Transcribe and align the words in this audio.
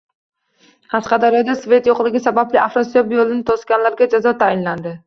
Qashqadaryoda 0.93 1.57
“svet” 1.59 1.91
yo‘qligi 1.91 2.23
sabab 2.29 2.59
“Afrosiyob” 2.65 3.17
yo‘lini 3.19 3.47
to‘sganlarga 3.53 4.15
jazo 4.17 4.37
tayinlandi 4.45 4.99